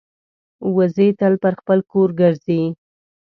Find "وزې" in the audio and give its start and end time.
0.75-1.07